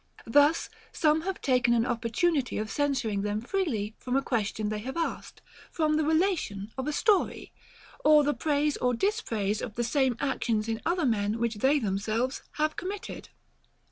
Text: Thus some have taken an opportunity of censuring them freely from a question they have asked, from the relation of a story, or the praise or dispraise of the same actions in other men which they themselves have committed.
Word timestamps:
Thus 0.25 0.67
some 0.91 1.21
have 1.21 1.41
taken 1.41 1.75
an 1.75 1.85
opportunity 1.85 2.57
of 2.57 2.71
censuring 2.71 3.21
them 3.21 3.39
freely 3.39 3.93
from 3.99 4.15
a 4.15 4.23
question 4.23 4.69
they 4.69 4.79
have 4.79 4.97
asked, 4.97 5.43
from 5.69 5.93
the 5.95 6.03
relation 6.03 6.71
of 6.75 6.87
a 6.87 6.91
story, 6.91 7.53
or 8.03 8.23
the 8.23 8.33
praise 8.33 8.77
or 8.77 8.95
dispraise 8.95 9.61
of 9.61 9.75
the 9.75 9.83
same 9.83 10.17
actions 10.19 10.67
in 10.67 10.81
other 10.87 11.05
men 11.05 11.37
which 11.37 11.57
they 11.57 11.77
themselves 11.77 12.41
have 12.53 12.75
committed. 12.75 13.29